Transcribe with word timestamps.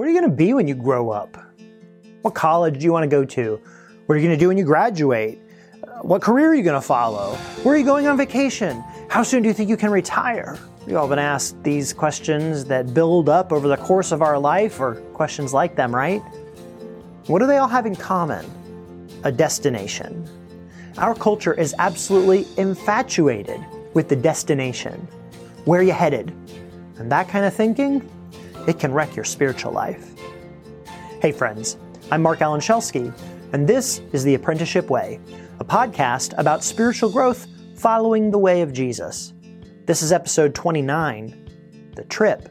What 0.00 0.06
are 0.06 0.12
you 0.12 0.18
going 0.18 0.30
to 0.30 0.34
be 0.34 0.54
when 0.54 0.66
you 0.66 0.74
grow 0.74 1.10
up? 1.10 1.36
What 2.22 2.34
college 2.34 2.78
do 2.78 2.86
you 2.86 2.90
want 2.90 3.02
to 3.02 3.06
go 3.06 3.22
to? 3.22 3.60
What 4.06 4.14
are 4.14 4.18
you 4.18 4.26
going 4.26 4.38
to 4.38 4.42
do 4.42 4.48
when 4.48 4.56
you 4.56 4.64
graduate? 4.64 5.38
Uh, 5.84 5.98
what 6.00 6.22
career 6.22 6.48
are 6.48 6.54
you 6.54 6.62
going 6.62 6.80
to 6.80 6.86
follow? 6.86 7.34
Where 7.64 7.74
are 7.74 7.76
you 7.76 7.84
going 7.84 8.06
on 8.06 8.16
vacation? 8.16 8.82
How 9.10 9.22
soon 9.22 9.42
do 9.42 9.48
you 9.50 9.52
think 9.52 9.68
you 9.68 9.76
can 9.76 9.90
retire? 9.90 10.58
We've 10.86 10.96
all 10.96 11.06
been 11.06 11.18
asked 11.18 11.62
these 11.62 11.92
questions 11.92 12.64
that 12.64 12.94
build 12.94 13.28
up 13.28 13.52
over 13.52 13.68
the 13.68 13.76
course 13.76 14.10
of 14.10 14.22
our 14.22 14.38
life, 14.38 14.80
or 14.80 14.94
questions 15.12 15.52
like 15.52 15.76
them, 15.76 15.94
right? 15.94 16.22
What 17.26 17.40
do 17.40 17.46
they 17.46 17.58
all 17.58 17.68
have 17.68 17.84
in 17.84 17.94
common? 17.94 18.46
A 19.24 19.30
destination. 19.30 20.26
Our 20.96 21.14
culture 21.14 21.52
is 21.52 21.74
absolutely 21.78 22.46
infatuated 22.56 23.62
with 23.92 24.08
the 24.08 24.16
destination. 24.16 25.06
Where 25.66 25.80
are 25.80 25.84
you 25.84 25.92
headed? 25.92 26.30
And 26.96 27.12
that 27.12 27.28
kind 27.28 27.44
of 27.44 27.52
thinking, 27.52 28.10
it 28.66 28.78
can 28.78 28.92
wreck 28.92 29.16
your 29.16 29.24
spiritual 29.24 29.72
life. 29.72 30.12
Hey, 31.22 31.32
friends, 31.32 31.76
I'm 32.10 32.22
Marc 32.22 32.40
Alan 32.40 32.60
Schelske, 32.60 33.12
and 33.52 33.66
this 33.66 34.00
is 34.12 34.24
The 34.24 34.34
Apprenticeship 34.34 34.90
Way, 34.90 35.20
a 35.58 35.64
podcast 35.64 36.34
about 36.38 36.62
spiritual 36.62 37.10
growth 37.10 37.46
following 37.76 38.30
the 38.30 38.38
way 38.38 38.62
of 38.62 38.72
Jesus. 38.72 39.32
This 39.86 40.02
is 40.02 40.12
episode 40.12 40.54
29 40.54 41.92
The 41.96 42.04
Trip 42.04 42.48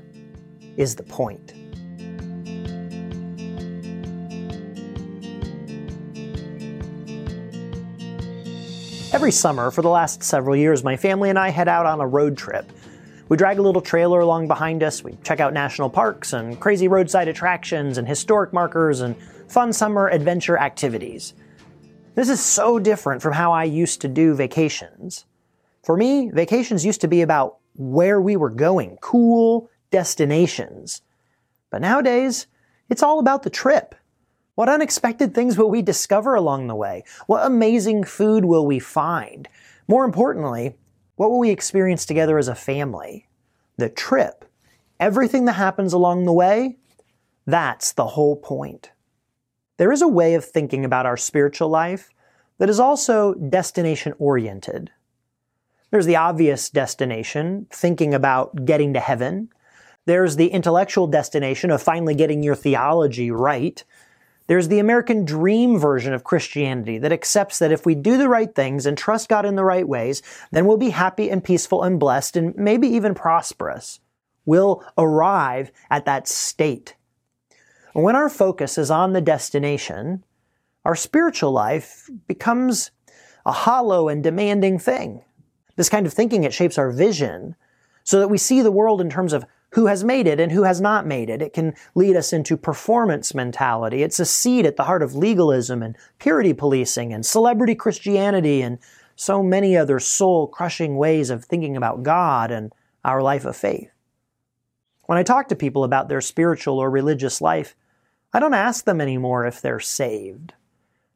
is 0.77 0.95
the 0.95 1.03
Point. 1.03 1.53
Every 9.11 9.31
summer 9.31 9.71
for 9.71 9.81
the 9.81 9.89
last 9.89 10.23
several 10.23 10.55
years, 10.55 10.83
my 10.83 10.95
family 10.95 11.29
and 11.29 11.39
I 11.39 11.49
head 11.49 11.67
out 11.67 11.85
on 11.85 11.99
a 11.99 12.07
road 12.07 12.37
trip 12.37 12.71
we 13.29 13.37
drag 13.37 13.59
a 13.59 13.61
little 13.61 13.81
trailer 13.81 14.19
along 14.19 14.47
behind 14.47 14.81
us, 14.81 15.03
we 15.03 15.15
check 15.23 15.39
out 15.39 15.53
national 15.53 15.89
parks 15.89 16.33
and 16.33 16.59
crazy 16.59 16.87
roadside 16.87 17.27
attractions 17.27 17.99
and 17.99 18.07
historic 18.07 18.51
markers 18.51 19.01
and 19.01 19.15
fun 19.47 19.71
summer 19.71 20.09
adventure 20.09 20.57
activities. 20.57 21.35
This 22.15 22.27
is 22.27 22.43
so 22.43 22.79
different 22.79 23.21
from 23.21 23.33
how 23.33 23.51
I 23.51 23.65
used 23.65 24.01
to 24.01 24.07
do 24.07 24.33
vacations. 24.33 25.25
For 25.83 25.95
me, 25.95 26.31
vacations 26.31 26.83
used 26.83 27.01
to 27.01 27.07
be 27.07 27.21
about 27.21 27.57
where 27.75 28.19
we 28.19 28.35
were 28.35 28.49
going, 28.49 28.97
cool 28.99 29.69
destinations. 29.91 31.03
But 31.69 31.81
nowadays, 31.81 32.47
it's 32.89 33.03
all 33.03 33.19
about 33.19 33.43
the 33.43 33.49
trip. 33.51 33.93
What 34.55 34.69
unexpected 34.69 35.33
things 35.33 35.57
will 35.57 35.69
we 35.69 35.81
discover 35.81 36.33
along 36.33 36.67
the 36.67 36.75
way? 36.75 37.03
What 37.27 37.45
amazing 37.45 38.03
food 38.03 38.43
will 38.43 38.65
we 38.65 38.79
find? 38.79 39.47
More 39.87 40.03
importantly, 40.03 40.75
what 41.19 41.31
will 41.31 41.39
we 41.39 41.49
experience 41.49 42.05
together 42.05 42.37
as 42.37 42.47
a 42.47 42.55
family? 42.55 43.27
The 43.75 43.89
trip, 43.89 44.45
everything 45.01 45.43
that 45.45 45.53
happens 45.57 45.91
along 45.91 46.23
the 46.23 46.31
way, 46.31 46.77
that's 47.45 47.91
the 47.91 48.07
whole 48.07 48.37
point. 48.37 48.91
There 49.75 49.91
is 49.91 50.01
a 50.01 50.07
way 50.07 50.35
of 50.35 50.45
thinking 50.45 50.85
about 50.85 51.05
our 51.05 51.17
spiritual 51.17 51.67
life 51.67 52.09
that 52.57 52.69
is 52.69 52.79
also 52.79 53.33
destination 53.33 54.13
oriented. 54.17 54.91
There's 55.91 56.05
the 56.05 56.15
obvious 56.15 56.69
destination, 56.69 57.67
thinking 57.69 58.13
about 58.13 58.63
getting 58.63 58.93
to 58.93 59.01
heaven. 59.01 59.49
There's 60.05 60.37
the 60.37 60.47
intellectual 60.47 61.07
destination 61.07 61.69
of 61.69 61.81
finally 61.81 62.15
getting 62.15 62.43
your 62.43 62.55
theology 62.55 63.29
right. 63.29 63.83
There's 64.49 64.67
the 64.67 64.79
American 64.79 65.25
dream 65.25 65.77
version 65.77 66.11
of 66.11 66.23
Christianity 66.23 66.97
that 66.97 67.11
accepts 67.11 67.59
that 67.59 67.71
if 67.71 67.85
we 67.85 67.93
do 67.93 68.17
the 68.17 68.27
right 68.27 68.53
things 68.53 68.87
and 68.87 68.97
trust 68.97 69.29
God 69.29 69.45
in 69.45 69.53
the 69.53 69.63
right 69.63 69.87
ways, 69.87 70.23
then 70.51 70.65
we'll 70.65 70.75
be 70.75 70.89
happy 70.89 71.29
and 71.29 71.43
peaceful 71.43 71.83
and 71.83 71.99
blessed 71.99 72.35
and 72.35 72.55
maybe 72.55 72.87
even 72.87 73.13
prosperous. 73.13 73.99
We'll 74.47 74.83
arrive 74.97 75.71
at 75.91 76.05
that 76.05 76.27
state. 76.27 76.95
When 77.93 78.15
our 78.15 78.27
focus 78.27 78.79
is 78.79 78.89
on 78.89 79.13
the 79.13 79.21
destination, 79.21 80.23
our 80.83 80.95
spiritual 80.95 81.51
life 81.51 82.09
becomes 82.27 82.89
a 83.45 83.51
hollow 83.51 84.09
and 84.09 84.23
demanding 84.23 84.79
thing. 84.79 85.23
This 85.75 85.89
kind 85.89 86.07
of 86.07 86.13
thinking, 86.13 86.43
it 86.43 86.55
shapes 86.55 86.79
our 86.79 86.89
vision 86.89 87.55
so 88.03 88.17
that 88.17 88.29
we 88.29 88.39
see 88.39 88.63
the 88.63 88.71
world 88.71 88.99
in 88.99 89.11
terms 89.11 89.31
of 89.31 89.45
who 89.71 89.85
has 89.85 90.03
made 90.03 90.27
it 90.27 90.39
and 90.39 90.51
who 90.51 90.63
has 90.63 90.81
not 90.81 91.05
made 91.05 91.29
it. 91.29 91.41
It 91.41 91.53
can 91.53 91.75
lead 91.95 92.15
us 92.15 92.33
into 92.33 92.57
performance 92.57 93.35
mentality. 93.35 94.03
It's 94.03 94.19
a 94.19 94.25
seed 94.25 94.65
at 94.65 94.77
the 94.77 94.85
heart 94.85 95.03
of 95.03 95.15
legalism 95.15 95.83
and 95.83 95.95
purity 96.17 96.53
policing 96.53 97.13
and 97.13 97.25
celebrity 97.25 97.75
Christianity 97.75 98.61
and 98.61 98.79
so 99.15 99.43
many 99.43 99.77
other 99.77 99.99
soul 99.99 100.47
crushing 100.47 100.95
ways 100.95 101.29
of 101.29 101.45
thinking 101.45 101.75
about 101.77 102.03
God 102.03 102.51
and 102.51 102.71
our 103.03 103.21
life 103.21 103.45
of 103.45 103.55
faith. 103.55 103.91
When 105.03 105.17
I 105.17 105.23
talk 105.23 105.47
to 105.49 105.55
people 105.55 105.83
about 105.83 106.07
their 106.07 106.21
spiritual 106.21 106.79
or 106.79 106.89
religious 106.89 107.41
life, 107.41 107.75
I 108.33 108.39
don't 108.39 108.53
ask 108.53 108.85
them 108.85 109.01
anymore 109.01 109.45
if 109.45 109.61
they're 109.61 109.79
saved. 109.79 110.53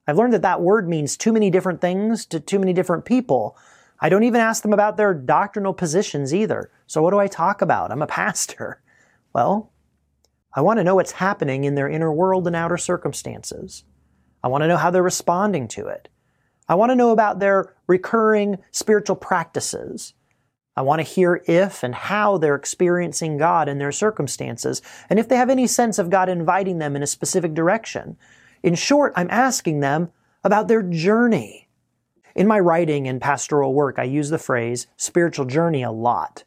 I've 0.08 0.18
learned 0.18 0.34
that 0.34 0.42
that 0.42 0.62
word 0.62 0.90
means 0.90 1.16
too 1.16 1.32
many 1.32 1.50
different 1.50 1.80
things 1.80 2.26
to 2.28 2.40
too 2.40 2.60
many 2.60 2.74
different 2.74 3.06
people. 3.06 3.56
I 4.04 4.10
don't 4.10 4.26
even 4.26 4.42
ask 4.42 4.62
them 4.62 4.74
about 4.74 4.98
their 4.98 5.14
doctrinal 5.14 5.74
positions 5.74 6.34
either. 6.34 6.70
So 6.88 7.02
what 7.02 7.12
do 7.12 7.20
I 7.20 7.28
talk 7.28 7.62
about? 7.62 7.92
I'm 7.92 8.04
a 8.04 8.08
pastor. 8.08 8.82
Well, 9.36 9.72
I 10.54 10.62
want 10.62 10.78
to 10.78 10.84
know 10.84 10.94
what's 10.94 11.14
happening 11.14 11.64
in 11.64 11.74
their 11.74 11.90
inner 11.90 12.14
world 12.14 12.46
and 12.46 12.56
outer 12.56 12.78
circumstances. 12.78 13.84
I 14.44 14.48
want 14.48 14.62
to 14.62 14.68
know 14.68 14.78
how 14.78 14.92
they're 14.92 15.02
responding 15.02 15.68
to 15.70 15.88
it. 15.88 16.08
I 16.70 16.76
want 16.76 16.92
to 16.92 16.96
know 16.96 17.10
about 17.10 17.40
their 17.40 17.74
recurring 17.88 18.60
spiritual 18.70 19.16
practices. 19.16 20.14
I 20.76 20.84
want 20.84 21.00
to 21.00 21.04
hear 21.04 21.42
if 21.48 21.82
and 21.82 21.96
how 21.96 22.38
they're 22.38 22.54
experiencing 22.54 23.38
God 23.38 23.68
in 23.68 23.80
their 23.80 23.92
circumstances, 23.92 24.84
and 25.10 25.18
if 25.18 25.28
they 25.28 25.36
have 25.36 25.50
any 25.50 25.66
sense 25.66 25.98
of 25.98 26.12
God 26.12 26.30
inviting 26.30 26.78
them 26.78 26.96
in 26.96 27.02
a 27.02 27.08
specific 27.08 27.56
direction. 27.56 28.18
In 28.62 28.76
short, 28.76 29.14
I'm 29.16 29.32
asking 29.32 29.80
them 29.80 30.12
about 30.44 30.68
their 30.68 30.84
journey. 30.84 31.63
In 32.36 32.48
my 32.48 32.60
writing 32.60 33.08
and 33.08 33.22
pastoral 33.22 33.74
work, 33.74 34.00
I 34.00 34.04
use 34.04 34.30
the 34.30 34.38
phrase 34.38 34.88
spiritual 34.98 35.46
journey 35.46 35.84
a 35.84 35.92
lot. 35.92 36.44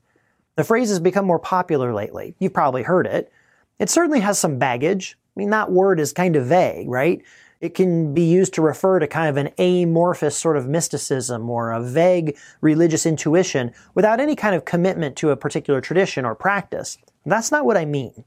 The 0.57 0.65
phrase 0.65 0.89
has 0.89 1.01
become 1.01 1.27
more 1.27 1.39
popular 1.39 1.95
lately. 1.95 2.35
You've 2.39 2.55
probably 2.55 2.83
heard 2.83 3.07
it. 3.07 3.31
It 3.79 3.91
certainly 3.91 4.21
has 4.21 4.39
some 4.39 4.59
baggage. 4.59 5.17
I 5.37 5.41
mean, 5.41 5.51
that 5.51 5.71
word 5.71 6.01
is 6.01 6.13
kind 6.13 6.35
of 6.35 6.47
vague, 6.47 6.89
right? 6.89 7.23
It 7.61 7.75
can 7.75 8.13
be 8.15 8.23
used 8.23 8.55
to 8.55 8.63
refer 8.63 8.99
to 8.99 9.07
kind 9.07 9.29
of 9.29 9.37
an 9.37 9.53
amorphous 9.59 10.37
sort 10.37 10.57
of 10.57 10.69
mysticism 10.69 11.49
or 11.49 11.71
a 11.71 11.83
vague 11.83 12.37
religious 12.61 13.07
intuition 13.07 13.73
without 13.95 14.21
any 14.21 14.35
kind 14.35 14.55
of 14.55 14.65
commitment 14.65 15.17
to 15.17 15.31
a 15.31 15.37
particular 15.37 15.81
tradition 15.81 16.25
or 16.25 16.35
practice. 16.35 16.99
That's 17.25 17.53
not 17.53 17.65
what 17.65 17.77
I 17.77 17.85
mean. 17.85 18.25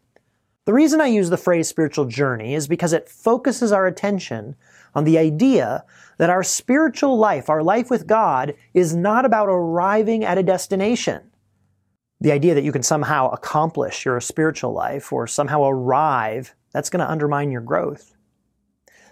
The 0.65 0.73
reason 0.73 1.01
I 1.01 1.07
use 1.07 1.29
the 1.29 1.37
phrase 1.37 1.67
spiritual 1.67 2.05
journey 2.05 2.53
is 2.53 2.67
because 2.67 2.93
it 2.93 3.09
focuses 3.09 3.71
our 3.71 3.87
attention 3.87 4.55
on 4.95 5.03
the 5.03 5.17
idea 5.17 5.83
that 6.17 6.29
our 6.29 6.43
spiritual 6.43 7.17
life, 7.17 7.49
our 7.49 7.63
life 7.63 7.89
with 7.89 8.07
God, 8.07 8.53
is 8.73 8.95
not 8.95 9.25
about 9.25 9.49
arriving 9.49 10.23
at 10.23 10.37
a 10.37 10.43
destination. 10.43 11.21
The 12.21 12.31
idea 12.31 12.53
that 12.53 12.63
you 12.63 12.71
can 12.71 12.83
somehow 12.83 13.29
accomplish 13.29 14.05
your 14.05 14.19
spiritual 14.19 14.73
life 14.73 15.13
or 15.13 15.25
somehow 15.27 15.63
arrive, 15.63 16.53
that's 16.73 16.89
going 16.89 16.99
to 16.99 17.09
undermine 17.09 17.51
your 17.51 17.61
growth. 17.61 18.15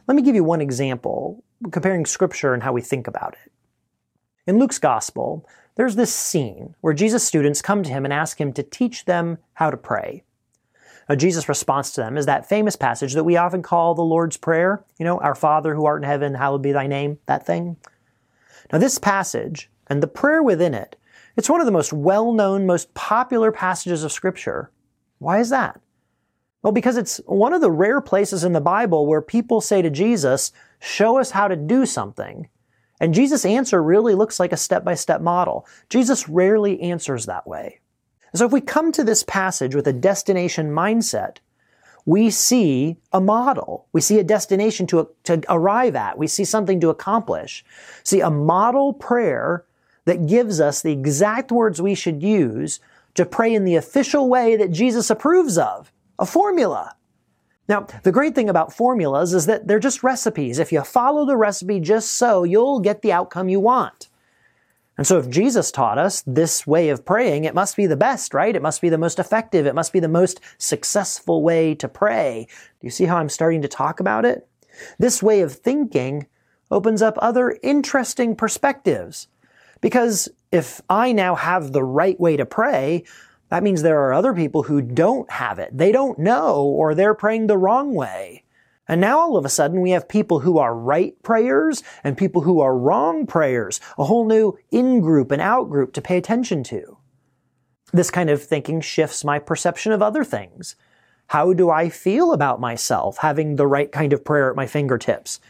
Let 0.07 0.15
me 0.15 0.21
give 0.21 0.35
you 0.35 0.43
one 0.43 0.61
example, 0.61 1.43
comparing 1.71 2.05
scripture 2.05 2.53
and 2.53 2.63
how 2.63 2.73
we 2.73 2.81
think 2.81 3.07
about 3.07 3.35
it. 3.45 3.51
In 4.45 4.59
Luke's 4.59 4.79
gospel, 4.79 5.47
there's 5.75 5.95
this 5.95 6.13
scene 6.13 6.75
where 6.81 6.93
Jesus' 6.93 7.25
students 7.25 7.61
come 7.61 7.83
to 7.83 7.89
him 7.89 8.03
and 8.03 8.13
ask 8.13 8.39
him 8.39 8.51
to 8.53 8.63
teach 8.63 9.05
them 9.05 9.37
how 9.53 9.69
to 9.69 9.77
pray. 9.77 10.23
Jesus' 11.15 11.47
response 11.47 11.91
to 11.91 12.01
them 12.01 12.17
is 12.17 12.25
that 12.25 12.49
famous 12.49 12.75
passage 12.75 13.13
that 13.13 13.23
we 13.23 13.37
often 13.37 13.61
call 13.61 13.95
the 13.95 14.01
Lord's 14.01 14.37
Prayer. 14.37 14.83
You 14.99 15.05
know, 15.05 15.19
Our 15.19 15.35
Father 15.35 15.73
who 15.73 15.85
art 15.85 16.03
in 16.03 16.09
heaven, 16.09 16.33
hallowed 16.33 16.61
be 16.61 16.73
thy 16.73 16.87
name, 16.87 17.19
that 17.27 17.45
thing. 17.45 17.77
Now, 18.71 18.79
this 18.79 18.97
passage 18.97 19.69
and 19.87 20.03
the 20.03 20.07
prayer 20.07 20.43
within 20.43 20.73
it, 20.73 20.97
it's 21.37 21.49
one 21.49 21.61
of 21.61 21.65
the 21.65 21.71
most 21.71 21.93
well 21.93 22.33
known, 22.33 22.65
most 22.65 22.93
popular 22.93 23.51
passages 23.51 24.03
of 24.03 24.11
Scripture. 24.11 24.71
Why 25.19 25.39
is 25.39 25.49
that? 25.49 25.79
Well, 26.61 26.73
because 26.73 26.97
it's 26.97 27.21
one 27.25 27.53
of 27.53 27.61
the 27.61 27.71
rare 27.71 28.01
places 28.01 28.43
in 28.43 28.53
the 28.53 28.59
Bible 28.59 29.05
where 29.05 29.21
people 29.21 29.61
say 29.61 29.81
to 29.81 29.89
Jesus, 29.89 30.51
Show 30.79 31.17
us 31.17 31.31
how 31.31 31.47
to 31.47 31.55
do 31.55 31.85
something. 31.85 32.49
And 32.99 33.13
Jesus' 33.13 33.45
answer 33.45 33.81
really 33.81 34.15
looks 34.15 34.39
like 34.39 34.51
a 34.51 34.57
step 34.57 34.83
by 34.83 34.95
step 34.95 35.21
model. 35.21 35.65
Jesus 35.89 36.27
rarely 36.27 36.81
answers 36.81 37.25
that 37.25 37.47
way. 37.47 37.79
So 38.37 38.45
if 38.45 38.51
we 38.51 38.61
come 38.61 38.91
to 38.91 39.03
this 39.03 39.23
passage 39.23 39.73
with 39.73 39.87
a 39.87 39.93
destination 39.93 40.71
mindset, 40.71 41.37
we 42.05 42.29
see 42.29 42.97
a 43.11 43.19
model. 43.19 43.87
We 43.91 43.99
see 43.99 44.19
a 44.19 44.23
destination 44.23 44.87
to, 44.87 45.09
to 45.23 45.41
arrive 45.49 45.95
at. 45.95 46.17
We 46.17 46.27
see 46.27 46.45
something 46.45 46.79
to 46.79 46.89
accomplish. 46.89 47.65
See, 48.03 48.21
a 48.21 48.29
model 48.29 48.93
prayer 48.93 49.65
that 50.05 50.27
gives 50.27 50.61
us 50.61 50.81
the 50.81 50.91
exact 50.91 51.51
words 51.51 51.81
we 51.81 51.95
should 51.95 52.23
use 52.23 52.79
to 53.15 53.25
pray 53.25 53.53
in 53.53 53.65
the 53.65 53.75
official 53.75 54.29
way 54.29 54.55
that 54.55 54.71
Jesus 54.71 55.09
approves 55.09 55.57
of. 55.57 55.91
A 56.19 56.25
formula. 56.25 56.95
Now, 57.67 57.87
the 58.03 58.11
great 58.11 58.35
thing 58.35 58.49
about 58.49 58.71
formulas 58.71 59.33
is 59.33 59.47
that 59.47 59.67
they're 59.67 59.79
just 59.79 60.03
recipes. 60.03 60.59
If 60.59 60.71
you 60.71 60.81
follow 60.83 61.25
the 61.25 61.35
recipe 61.35 61.79
just 61.79 62.13
so, 62.13 62.43
you'll 62.43 62.79
get 62.79 63.01
the 63.01 63.11
outcome 63.11 63.49
you 63.49 63.59
want. 63.59 64.07
And 64.97 65.05
so 65.05 65.19
if 65.19 65.29
Jesus 65.29 65.71
taught 65.71 65.97
us 65.97 66.23
this 66.25 66.65
way 66.65 66.89
of 66.89 67.05
praying, 67.05 67.43
it 67.43 67.53
must 67.53 67.75
be 67.75 67.85
the 67.85 67.95
best, 67.95 68.33
right? 68.33 68.55
It 68.55 68.63
must 68.63 68.81
be 68.81 68.89
the 68.89 68.97
most 68.97 69.19
effective. 69.19 69.67
It 69.67 69.75
must 69.75 69.93
be 69.93 69.99
the 69.99 70.07
most 70.07 70.39
successful 70.57 71.43
way 71.43 71.75
to 71.75 71.87
pray. 71.87 72.47
Do 72.49 72.87
you 72.87 72.91
see 72.91 73.05
how 73.05 73.17
I'm 73.17 73.29
starting 73.29 73.61
to 73.61 73.67
talk 73.67 73.99
about 73.99 74.25
it? 74.25 74.47
This 74.97 75.21
way 75.21 75.41
of 75.41 75.53
thinking 75.53 76.25
opens 76.71 77.01
up 77.01 77.17
other 77.19 77.57
interesting 77.61 78.35
perspectives. 78.35 79.27
Because 79.81 80.29
if 80.51 80.81
I 80.89 81.11
now 81.11 81.35
have 81.35 81.71
the 81.71 81.83
right 81.83 82.19
way 82.19 82.35
to 82.35 82.45
pray, 82.45 83.03
that 83.49 83.63
means 83.63 83.81
there 83.81 84.01
are 84.01 84.13
other 84.13 84.33
people 84.33 84.63
who 84.63 84.81
don't 84.81 85.29
have 85.31 85.59
it. 85.59 85.77
They 85.77 85.91
don't 85.91 86.19
know, 86.19 86.63
or 86.63 86.95
they're 86.95 87.13
praying 87.13 87.47
the 87.47 87.57
wrong 87.57 87.93
way. 87.93 88.43
And 88.87 89.01
now 89.01 89.19
all 89.19 89.37
of 89.37 89.45
a 89.45 89.49
sudden 89.49 89.81
we 89.81 89.91
have 89.91 90.07
people 90.07 90.39
who 90.39 90.57
are 90.57 90.75
right 90.75 91.21
prayers 91.23 91.83
and 92.03 92.17
people 92.17 92.41
who 92.41 92.61
are 92.61 92.77
wrong 92.77 93.25
prayers, 93.25 93.79
a 93.97 94.05
whole 94.05 94.25
new 94.25 94.57
in-group 94.71 95.31
and 95.31 95.41
out-group 95.41 95.93
to 95.93 96.01
pay 96.01 96.17
attention 96.17 96.63
to. 96.63 96.97
This 97.91 98.11
kind 98.11 98.29
of 98.29 98.43
thinking 98.43 98.81
shifts 98.81 99.23
my 99.23 99.39
perception 99.39 99.91
of 99.91 100.01
other 100.01 100.23
things. 100.23 100.75
How 101.27 101.53
do 101.53 101.69
I 101.69 101.89
feel 101.89 102.31
about 102.31 102.61
myself 102.61 103.17
having 103.17 103.55
the 103.55 103.67
right 103.67 103.91
kind 103.91 104.13
of 104.13 104.23
prayer 104.23 104.49
at 104.49 104.55
my 104.55 104.67
fingertips? 104.67 105.41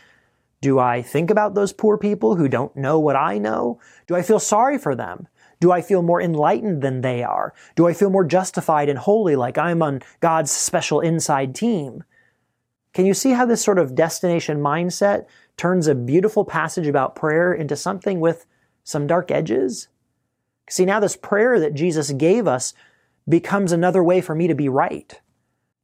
Do 0.59 0.79
I 0.79 1.03
think 1.03 1.29
about 1.29 1.53
those 1.53 1.73
poor 1.73 1.99
people 1.99 2.35
who 2.35 2.47
don't 2.47 2.75
know 2.75 2.99
what 2.99 3.15
I 3.15 3.37
know? 3.37 3.79
Do 4.07 4.15
I 4.15 4.23
feel 4.23 4.39
sorry 4.39 4.79
for 4.79 4.95
them? 4.95 5.27
Do 5.59 5.71
I 5.71 5.81
feel 5.81 6.01
more 6.01 6.21
enlightened 6.21 6.81
than 6.81 7.01
they 7.01 7.23
are? 7.23 7.53
Do 7.75 7.87
I 7.87 7.93
feel 7.93 8.09
more 8.09 8.25
justified 8.25 8.89
and 8.89 8.97
holy 8.97 9.35
like 9.35 9.57
I'm 9.57 9.83
on 9.83 10.01
God's 10.19 10.49
special 10.49 10.99
inside 10.99 11.53
team? 11.53 12.03
Can 12.97 13.05
you 13.05 13.13
see 13.13 13.33
how 13.33 13.45
this 13.45 13.63
sort 13.63 13.77
of 13.77 13.93
destination 13.93 14.57
mindset 14.57 15.27
turns 15.55 15.85
a 15.85 15.93
beautiful 15.93 16.43
passage 16.43 16.87
about 16.87 17.15
prayer 17.15 17.53
into 17.53 17.75
something 17.75 18.19
with 18.19 18.47
some 18.83 19.05
dark 19.05 19.29
edges? 19.29 19.87
See, 20.67 20.83
now 20.83 20.99
this 20.99 21.15
prayer 21.15 21.59
that 21.59 21.75
Jesus 21.75 22.11
gave 22.11 22.47
us 22.47 22.73
becomes 23.29 23.71
another 23.71 24.03
way 24.03 24.19
for 24.19 24.33
me 24.33 24.47
to 24.47 24.55
be 24.55 24.67
right. 24.67 25.21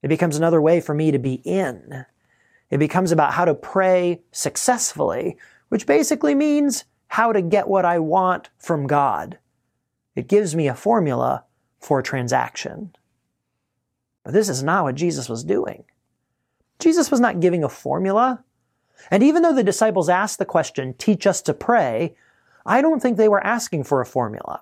It 0.02 0.08
becomes 0.08 0.38
another 0.38 0.60
way 0.60 0.82
for 0.82 0.96
me 0.96 1.12
to 1.12 1.20
be 1.20 1.36
in. 1.46 2.04
It 2.72 2.80
becomes 2.80 3.12
about 3.12 3.34
how 3.34 3.46
to 3.46 3.54
pray 3.54 4.24
successfully, 4.32 5.38
which 5.70 5.86
basically 5.86 6.34
means 6.34 6.86
how 7.10 7.32
to 7.32 7.44
get 7.44 7.68
what 7.68 7.86
I 7.86 8.00
want 8.00 8.50
from 8.58 8.88
God. 8.88 9.38
It 10.16 10.28
gives 10.28 10.56
me 10.56 10.68
a 10.68 10.74
formula 10.74 11.46
for 11.80 12.00
a 12.00 12.04
transaction. 12.04 12.96
But 14.24 14.34
this 14.34 14.50
is 14.50 14.64
not 14.64 14.86
what 14.86 14.96
Jesus 14.96 15.30
was 15.30 15.44
doing. 15.44 15.84
Jesus 16.84 17.10
was 17.10 17.20
not 17.20 17.40
giving 17.40 17.64
a 17.64 17.70
formula. 17.70 18.44
And 19.10 19.24
even 19.24 19.42
though 19.42 19.54
the 19.54 19.64
disciples 19.64 20.10
asked 20.10 20.38
the 20.38 20.46
question, 20.46 20.94
teach 20.98 21.26
us 21.26 21.42
to 21.44 21.54
pray, 21.54 22.16
I 22.66 22.82
don't 22.82 23.02
think 23.02 23.18
they 23.18 23.30
were 23.30 23.46
asking 23.46 23.86
for 23.86 24.02
a 24.02 24.06
formula. 24.06 24.62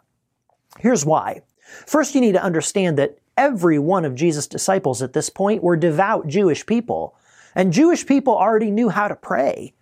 Here's 0.79 1.05
why. 1.05 1.41
First, 1.85 2.15
you 2.15 2.21
need 2.21 2.33
to 2.33 2.43
understand 2.43 2.97
that 2.97 3.17
every 3.37 3.79
one 3.79 4.05
of 4.05 4.15
Jesus' 4.15 4.47
disciples 4.47 5.01
at 5.01 5.13
this 5.13 5.29
point 5.29 5.63
were 5.63 5.75
devout 5.75 6.27
Jewish 6.27 6.65
people. 6.65 7.15
And 7.55 7.73
Jewish 7.73 8.05
people 8.05 8.35
already 8.35 8.71
knew 8.71 8.89
how 8.89 9.07
to 9.07 9.15
pray. 9.15 9.73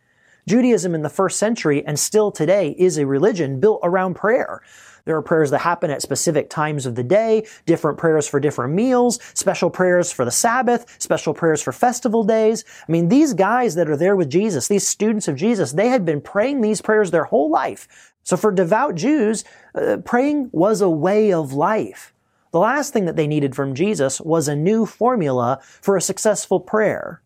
Judaism 0.49 0.95
in 0.95 1.03
the 1.03 1.09
first 1.09 1.37
century 1.37 1.85
and 1.85 1.99
still 1.99 2.31
today 2.31 2.73
is 2.79 2.97
a 2.97 3.05
religion 3.05 3.59
built 3.59 3.81
around 3.83 4.15
prayer. 4.15 4.63
There 5.05 5.15
are 5.15 5.21
prayers 5.21 5.51
that 5.51 5.59
happen 5.59 5.91
at 5.91 6.01
specific 6.01 6.49
times 6.49 6.87
of 6.87 6.95
the 6.95 7.03
day, 7.03 7.45
different 7.67 7.99
prayers 7.99 8.27
for 8.27 8.39
different 8.39 8.73
meals, 8.73 9.19
special 9.35 9.69
prayers 9.69 10.11
for 10.11 10.25
the 10.25 10.31
Sabbath, 10.31 10.95
special 10.97 11.35
prayers 11.35 11.61
for 11.61 11.71
festival 11.71 12.23
days. 12.23 12.65
I 12.87 12.91
mean, 12.91 13.09
these 13.09 13.35
guys 13.35 13.75
that 13.75 13.91
are 13.91 13.95
there 13.95 14.15
with 14.15 14.31
Jesus, 14.31 14.67
these 14.67 14.87
students 14.87 15.27
of 15.27 15.35
Jesus, 15.35 15.73
they 15.73 15.89
had 15.89 16.03
been 16.03 16.19
praying 16.19 16.61
these 16.61 16.81
prayers 16.81 17.11
their 17.11 17.25
whole 17.25 17.51
life. 17.51 18.11
So 18.23 18.35
for 18.35 18.51
devout 18.51 18.95
Jews, 18.95 19.43
uh, 19.75 19.97
praying 20.03 20.49
was 20.51 20.81
a 20.81 20.89
way 20.89 21.31
of 21.31 21.53
life. 21.53 22.11
The 22.53 22.59
last 22.59 22.91
thing 22.91 23.05
that 23.05 23.15
they 23.15 23.27
needed 23.27 23.53
from 23.53 23.75
Jesus 23.75 24.19
was 24.19 24.47
a 24.47 24.55
new 24.55 24.87
formula 24.87 25.59
for 25.61 25.95
a 25.95 26.01
successful 26.01 26.59
prayer. 26.59 27.21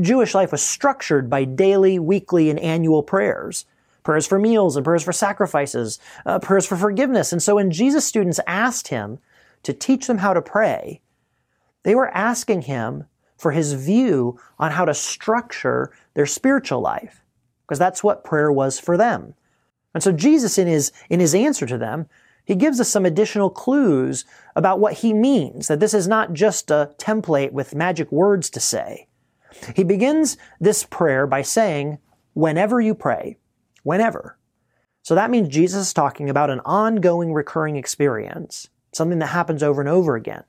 Jewish 0.00 0.34
life 0.34 0.52
was 0.52 0.62
structured 0.62 1.30
by 1.30 1.44
daily, 1.44 1.98
weekly, 1.98 2.50
and 2.50 2.58
annual 2.60 3.02
prayers. 3.02 3.64
Prayers 4.04 4.26
for 4.26 4.38
meals 4.38 4.76
and 4.76 4.84
prayers 4.84 5.02
for 5.02 5.12
sacrifices, 5.12 5.98
uh, 6.24 6.38
prayers 6.38 6.66
for 6.66 6.76
forgiveness. 6.76 7.32
And 7.32 7.42
so 7.42 7.56
when 7.56 7.70
Jesus' 7.70 8.06
students 8.06 8.40
asked 8.46 8.88
him 8.88 9.18
to 9.64 9.72
teach 9.72 10.06
them 10.06 10.18
how 10.18 10.32
to 10.32 10.40
pray, 10.40 11.00
they 11.82 11.94
were 11.94 12.08
asking 12.08 12.62
him 12.62 13.04
for 13.36 13.50
his 13.52 13.72
view 13.72 14.38
on 14.58 14.70
how 14.70 14.84
to 14.84 14.94
structure 14.94 15.92
their 16.14 16.26
spiritual 16.26 16.80
life, 16.80 17.22
because 17.66 17.78
that's 17.78 18.02
what 18.02 18.24
prayer 18.24 18.50
was 18.52 18.78
for 18.78 18.96
them. 18.96 19.34
And 19.94 20.02
so 20.02 20.12
Jesus, 20.12 20.58
in 20.58 20.66
his, 20.66 20.92
in 21.10 21.20
his 21.20 21.34
answer 21.34 21.66
to 21.66 21.78
them, 21.78 22.08
he 22.44 22.54
gives 22.54 22.80
us 22.80 22.88
some 22.88 23.04
additional 23.04 23.50
clues 23.50 24.24
about 24.56 24.80
what 24.80 24.94
he 24.94 25.12
means, 25.12 25.68
that 25.68 25.80
this 25.80 25.92
is 25.92 26.08
not 26.08 26.32
just 26.32 26.70
a 26.70 26.94
template 26.98 27.52
with 27.52 27.74
magic 27.74 28.10
words 28.10 28.48
to 28.50 28.60
say. 28.60 29.07
He 29.74 29.84
begins 29.84 30.36
this 30.60 30.84
prayer 30.84 31.26
by 31.26 31.42
saying, 31.42 31.98
whenever 32.34 32.80
you 32.80 32.94
pray, 32.94 33.36
whenever. 33.82 34.38
So 35.02 35.14
that 35.14 35.30
means 35.30 35.48
Jesus 35.48 35.88
is 35.88 35.92
talking 35.92 36.30
about 36.30 36.50
an 36.50 36.60
ongoing 36.64 37.32
recurring 37.32 37.76
experience, 37.76 38.68
something 38.92 39.18
that 39.18 39.28
happens 39.28 39.62
over 39.62 39.80
and 39.80 39.88
over 39.88 40.16
again. 40.16 40.44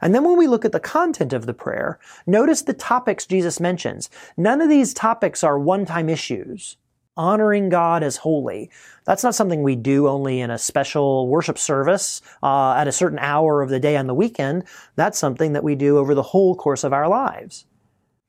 And 0.00 0.14
then 0.14 0.24
when 0.24 0.36
we 0.36 0.46
look 0.46 0.64
at 0.64 0.72
the 0.72 0.80
content 0.80 1.32
of 1.32 1.46
the 1.46 1.54
prayer, 1.54 1.98
notice 2.26 2.62
the 2.62 2.72
topics 2.72 3.26
Jesus 3.26 3.60
mentions. 3.60 4.10
None 4.36 4.60
of 4.60 4.68
these 4.68 4.92
topics 4.92 5.44
are 5.44 5.58
one-time 5.58 6.08
issues. 6.08 6.76
Honoring 7.16 7.68
God 7.68 8.02
as 8.02 8.16
holy. 8.16 8.70
That's 9.04 9.22
not 9.22 9.36
something 9.36 9.62
we 9.62 9.76
do 9.76 10.08
only 10.08 10.40
in 10.40 10.50
a 10.50 10.58
special 10.58 11.28
worship 11.28 11.58
service 11.58 12.20
uh, 12.42 12.72
at 12.72 12.88
a 12.88 12.92
certain 12.92 13.20
hour 13.20 13.62
of 13.62 13.70
the 13.70 13.78
day 13.78 13.96
on 13.96 14.08
the 14.08 14.14
weekend. 14.14 14.64
That's 14.96 15.18
something 15.18 15.52
that 15.52 15.62
we 15.62 15.76
do 15.76 15.96
over 15.96 16.14
the 16.14 16.22
whole 16.22 16.56
course 16.56 16.82
of 16.82 16.92
our 16.92 17.06
lives 17.06 17.66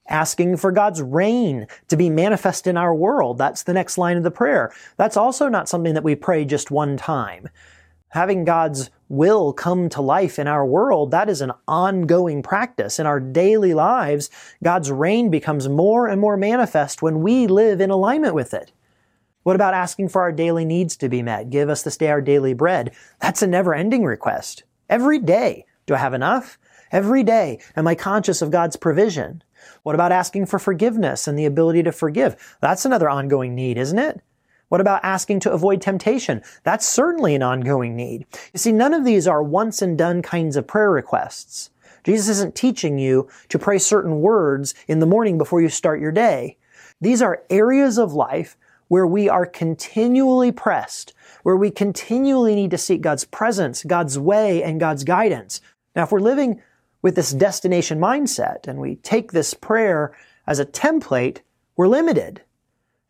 asking 0.07 0.57
for 0.57 0.71
God's 0.71 1.01
reign 1.01 1.67
to 1.87 1.97
be 1.97 2.09
manifest 2.09 2.67
in 2.67 2.77
our 2.77 2.93
world. 2.93 3.37
That's 3.37 3.63
the 3.63 3.73
next 3.73 3.97
line 3.97 4.17
of 4.17 4.23
the 4.23 4.31
prayer. 4.31 4.71
That's 4.97 5.17
also 5.17 5.47
not 5.47 5.69
something 5.69 5.93
that 5.93 6.03
we 6.03 6.15
pray 6.15 6.45
just 6.45 6.71
one 6.71 6.97
time. 6.97 7.49
Having 8.09 8.45
God's 8.45 8.89
will 9.09 9.51
come 9.51 9.89
to 9.89 10.01
life 10.01 10.39
in 10.39 10.47
our 10.47 10.65
world, 10.65 11.11
that 11.11 11.29
is 11.29 11.41
an 11.41 11.51
ongoing 11.67 12.41
practice. 12.41 12.97
In 12.97 13.05
our 13.05 13.19
daily 13.19 13.73
lives, 13.73 14.29
God's 14.63 14.89
reign 14.89 15.29
becomes 15.29 15.67
more 15.67 16.07
and 16.07 16.21
more 16.21 16.37
manifest 16.37 17.01
when 17.01 17.21
we 17.21 17.45
live 17.47 17.81
in 17.81 17.91
alignment 17.91 18.33
with 18.33 18.53
it. 18.53 18.71
What 19.43 19.55
about 19.55 19.73
asking 19.73 20.09
for 20.09 20.21
our 20.21 20.31
daily 20.31 20.65
needs 20.65 20.97
to 20.97 21.09
be 21.09 21.21
met? 21.21 21.51
Give 21.51 21.69
us 21.69 21.83
this 21.83 21.97
day 21.97 22.07
our 22.07 22.21
daily 22.21 22.53
bread. 22.53 22.95
That's 23.19 23.41
a 23.41 23.47
never 23.47 23.75
ending 23.75 24.03
request. 24.03 24.63
Every 24.89 25.19
day. 25.19 25.65
Do 25.85 25.93
I 25.93 25.97
have 25.97 26.15
enough? 26.15 26.57
Every 26.91 27.21
day. 27.21 27.59
Am 27.75 27.87
I 27.87 27.93
conscious 27.95 28.41
of 28.41 28.49
God's 28.49 28.75
provision? 28.75 29.43
What 29.83 29.95
about 29.95 30.11
asking 30.11 30.45
for 30.47 30.59
forgiveness 30.59 31.27
and 31.27 31.37
the 31.37 31.45
ability 31.45 31.83
to 31.83 31.91
forgive? 31.91 32.57
That's 32.61 32.85
another 32.85 33.09
ongoing 33.09 33.55
need, 33.55 33.77
isn't 33.77 33.99
it? 33.99 34.21
What 34.69 34.81
about 34.81 35.03
asking 35.03 35.41
to 35.41 35.51
avoid 35.51 35.81
temptation? 35.81 36.41
That's 36.63 36.87
certainly 36.87 37.35
an 37.35 37.43
ongoing 37.43 37.95
need. 37.95 38.25
You 38.53 38.57
see, 38.57 38.71
none 38.71 38.93
of 38.93 39.05
these 39.05 39.27
are 39.27 39.43
once 39.43 39.81
and 39.81 39.97
done 39.97 40.21
kinds 40.21 40.55
of 40.55 40.67
prayer 40.67 40.89
requests. 40.89 41.69
Jesus 42.03 42.29
isn't 42.29 42.55
teaching 42.55 42.97
you 42.97 43.27
to 43.49 43.59
pray 43.59 43.77
certain 43.77 44.21
words 44.21 44.73
in 44.87 44.99
the 44.99 45.05
morning 45.05 45.37
before 45.37 45.61
you 45.61 45.69
start 45.69 45.99
your 45.99 46.11
day. 46.11 46.57
These 47.01 47.21
are 47.21 47.43
areas 47.49 47.97
of 47.97 48.13
life 48.13 48.57
where 48.87 49.07
we 49.07 49.27
are 49.27 49.45
continually 49.45 50.51
pressed, 50.51 51.13
where 51.43 51.55
we 51.55 51.71
continually 51.71 52.55
need 52.55 52.71
to 52.71 52.77
seek 52.77 53.01
God's 53.01 53.25
presence, 53.25 53.83
God's 53.83 54.17
way, 54.19 54.63
and 54.63 54.79
God's 54.79 55.03
guidance. 55.03 55.61
Now, 55.95 56.03
if 56.03 56.11
we're 56.11 56.19
living 56.19 56.61
with 57.05 57.13
this 57.13 57.33
destination 57.33 57.99
mindset 57.99 58.67
and 58.67 58.79
we 58.79 58.95
take 58.95 59.31
this 59.31 59.53
prayer 59.53 60.11
as 60.47 60.57
a 60.57 60.65
template, 60.65 61.41
we're 61.75 61.87
limited. 61.87 62.41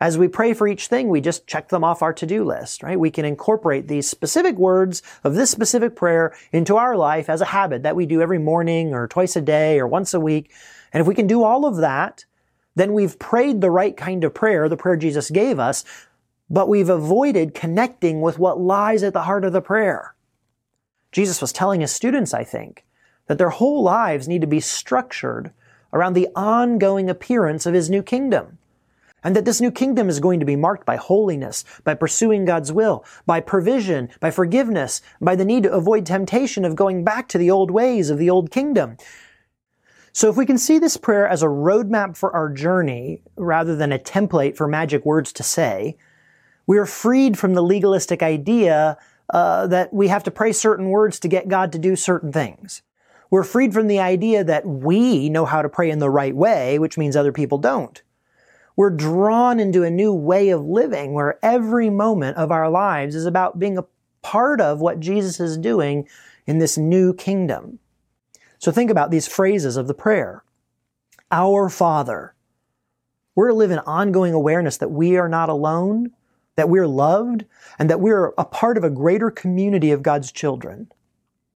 As 0.01 0.17
we 0.17 0.27
pray 0.27 0.53
for 0.53 0.67
each 0.67 0.87
thing, 0.87 1.07
we 1.07 1.21
just 1.21 1.47
check 1.47 1.69
them 1.69 1.85
off 1.85 2.01
our 2.01 2.11
to-do 2.11 2.43
list, 2.43 2.83
right? 2.83 2.99
We 2.99 3.09
can 3.09 3.23
incorporate 3.23 3.87
these 3.87 4.09
specific 4.09 4.57
words 4.57 5.01
of 5.23 5.35
this 5.35 5.49
specific 5.49 5.95
prayer 5.95 6.35
into 6.51 6.75
our 6.75 6.97
life 6.97 7.29
as 7.29 7.39
a 7.39 7.45
habit 7.45 7.83
that 7.83 7.95
we 7.95 8.05
do 8.05 8.21
every 8.21 8.37
morning 8.37 8.93
or 8.93 9.07
twice 9.07 9.37
a 9.37 9.41
day 9.41 9.79
or 9.79 9.87
once 9.87 10.13
a 10.13 10.19
week. 10.19 10.51
And 10.91 10.99
if 10.99 11.07
we 11.07 11.15
can 11.15 11.25
do 11.25 11.43
all 11.43 11.65
of 11.65 11.77
that, 11.77 12.25
then 12.75 12.91
we've 12.91 13.17
prayed 13.17 13.61
the 13.61 13.71
right 13.71 13.95
kind 13.95 14.25
of 14.25 14.33
prayer, 14.33 14.67
the 14.67 14.75
prayer 14.75 14.97
Jesus 14.97 15.29
gave 15.31 15.57
us, 15.57 15.85
but 16.49 16.67
we've 16.67 16.89
avoided 16.89 17.53
connecting 17.53 18.19
with 18.19 18.39
what 18.39 18.59
lies 18.59 19.03
at 19.03 19.13
the 19.13 19.23
heart 19.23 19.45
of 19.45 19.53
the 19.53 19.61
prayer. 19.61 20.15
Jesus 21.13 21.39
was 21.39 21.53
telling 21.53 21.79
his 21.79 21.93
students, 21.93 22.33
I 22.33 22.43
think, 22.43 22.83
that 23.27 23.37
their 23.37 23.49
whole 23.49 23.83
lives 23.83 24.27
need 24.27 24.41
to 24.41 24.47
be 24.47 24.59
structured 24.59 25.51
around 25.93 26.13
the 26.13 26.29
ongoing 26.35 27.09
appearance 27.09 27.65
of 27.65 27.73
His 27.73 27.89
new 27.89 28.03
kingdom. 28.03 28.57
And 29.23 29.35
that 29.35 29.45
this 29.45 29.59
new 29.59 29.71
kingdom 29.71 30.07
is 30.07 30.19
going 30.19 30.39
to 30.39 30.45
be 30.45 30.55
marked 30.55 30.85
by 30.85 30.97
holiness, 30.97 31.63
by 31.83 31.95
pursuing 31.95 32.45
God's 32.45 32.71
will, 32.71 33.03
by 33.25 33.39
provision, 33.39 34.09
by 34.19 34.29
forgiveness, 34.29 35.01
by 35.19 35.35
the 35.35 35.45
need 35.45 35.63
to 35.63 35.71
avoid 35.71 36.05
temptation 36.05 36.63
of 36.63 36.75
going 36.75 37.03
back 37.03 37.27
to 37.29 37.39
the 37.39 37.49
old 37.49 37.71
ways 37.71 38.11
of 38.11 38.19
the 38.19 38.29
old 38.29 38.51
kingdom. 38.51 38.97
So 40.13 40.29
if 40.29 40.37
we 40.37 40.45
can 40.45 40.59
see 40.59 40.79
this 40.79 40.95
prayer 40.95 41.27
as 41.27 41.43
a 41.43 41.47
roadmap 41.47 42.15
for 42.15 42.33
our 42.33 42.49
journey 42.49 43.21
rather 43.35 43.75
than 43.75 43.91
a 43.91 43.99
template 43.99 44.55
for 44.55 44.67
magic 44.67 45.03
words 45.05 45.33
to 45.33 45.43
say, 45.43 45.97
We 46.67 46.77
are 46.77 46.85
freed 46.85 47.37
from 47.37 47.53
the 47.53 47.63
legalistic 47.63 48.21
idea 48.21 48.97
uh, 49.33 49.67
that 49.67 49.91
we 49.91 50.07
have 50.07 50.23
to 50.23 50.31
pray 50.31 50.53
certain 50.53 50.89
words 50.89 51.19
to 51.19 51.27
get 51.27 51.47
God 51.47 51.71
to 51.71 51.79
do 51.79 51.95
certain 51.95 52.31
things. 52.31 52.81
We're 53.29 53.43
freed 53.43 53.73
from 53.73 53.87
the 53.87 53.99
idea 53.99 54.43
that 54.43 54.65
we 54.65 55.29
know 55.29 55.45
how 55.45 55.61
to 55.61 55.69
pray 55.69 55.89
in 55.89 55.99
the 55.99 56.09
right 56.09 56.35
way, 56.35 56.79
which 56.79 56.97
means 56.97 57.15
other 57.15 57.31
people 57.31 57.57
don't. 57.57 58.01
We're 58.75 58.89
drawn 58.89 59.59
into 59.59 59.83
a 59.83 59.89
new 59.89 60.13
way 60.13 60.49
of 60.49 60.65
living 60.65 61.13
where 61.13 61.39
every 61.43 61.89
moment 61.89 62.37
of 62.37 62.51
our 62.51 62.69
lives 62.69 63.15
is 63.15 63.25
about 63.25 63.57
being 63.59 63.77
a 63.77 63.85
part 64.21 64.59
of 64.59 64.81
what 64.81 64.99
Jesus 64.99 65.39
is 65.39 65.57
doing 65.57 66.07
in 66.45 66.59
this 66.59 66.77
new 66.77 67.13
kingdom. 67.13 67.79
So 68.59 68.71
think 68.71 68.89
about 68.89 69.11
these 69.11 69.27
phrases 69.27 69.77
of 69.77 69.87
the 69.87 69.93
prayer. 69.93 70.43
Our 71.31 71.69
Father. 71.69 72.33
We're 73.35 73.49
to 73.49 73.53
live 73.53 73.71
in 73.71 73.79
ongoing 73.79 74.33
awareness 74.33 74.77
that 74.77 74.91
we 74.91 75.17
are 75.17 75.27
not 75.27 75.49
alone, 75.49 76.11
that 76.55 76.69
we're 76.69 76.87
loved, 76.87 77.45
and 77.77 77.89
that 77.89 77.99
we're 77.99 78.33
a 78.37 78.45
part 78.45 78.77
of 78.77 78.83
a 78.83 78.89
greater 78.89 79.29
community 79.29 79.91
of 79.91 80.03
God's 80.03 80.31
children. 80.31 80.89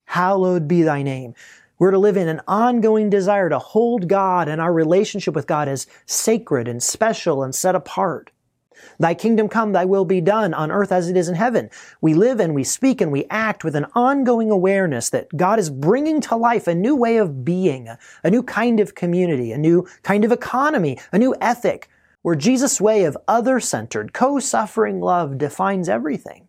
Hallowed 0.05 0.67
be 0.67 0.81
thy 0.81 1.03
name. 1.03 1.35
We're 1.79 1.91
to 1.91 1.97
live 1.97 2.17
in 2.17 2.27
an 2.27 2.41
ongoing 2.45 3.09
desire 3.09 3.47
to 3.47 3.57
hold 3.57 4.09
God 4.09 4.49
and 4.49 4.59
our 4.59 4.73
relationship 4.73 5.33
with 5.33 5.47
God 5.47 5.69
as 5.69 5.87
sacred 6.05 6.67
and 6.67 6.83
special 6.83 7.41
and 7.41 7.55
set 7.55 7.73
apart. 7.73 8.31
Thy 8.99 9.13
kingdom 9.13 9.47
come, 9.47 9.71
thy 9.71 9.85
will 9.85 10.03
be 10.03 10.19
done 10.19 10.53
on 10.53 10.71
earth 10.71 10.91
as 10.91 11.09
it 11.09 11.15
is 11.15 11.29
in 11.29 11.35
heaven. 11.35 11.69
We 12.01 12.13
live 12.13 12.41
and 12.41 12.53
we 12.53 12.65
speak 12.65 12.99
and 12.99 13.13
we 13.13 13.25
act 13.29 13.63
with 13.63 13.77
an 13.77 13.85
ongoing 13.95 14.51
awareness 14.51 15.09
that 15.11 15.35
God 15.37 15.57
is 15.57 15.69
bringing 15.69 16.19
to 16.21 16.35
life 16.35 16.67
a 16.67 16.75
new 16.75 16.97
way 16.97 17.15
of 17.15 17.45
being, 17.45 17.87
a 18.23 18.29
new 18.29 18.43
kind 18.43 18.81
of 18.81 18.95
community, 18.95 19.53
a 19.53 19.57
new 19.57 19.87
kind 20.03 20.25
of 20.25 20.33
economy, 20.33 20.99
a 21.13 21.17
new 21.17 21.33
ethic, 21.39 21.89
where 22.23 22.35
Jesus' 22.35 22.81
way 22.81 23.05
of 23.05 23.17
other-centered, 23.29 24.11
co-suffering 24.11 24.99
love 24.99 25.37
defines 25.37 25.87
everything. 25.87 26.48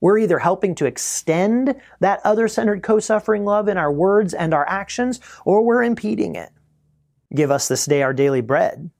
We're 0.00 0.18
either 0.18 0.38
helping 0.38 0.74
to 0.76 0.86
extend 0.86 1.74
that 2.00 2.20
other-centered 2.24 2.82
co-suffering 2.82 3.44
love 3.44 3.68
in 3.68 3.76
our 3.76 3.92
words 3.92 4.32
and 4.32 4.54
our 4.54 4.66
actions, 4.68 5.20
or 5.44 5.62
we're 5.62 5.82
impeding 5.82 6.34
it. 6.34 6.50
Give 7.34 7.50
us 7.50 7.68
this 7.68 7.84
day 7.84 8.02
our 8.02 8.12
daily 8.12 8.40
bread. 8.40 8.90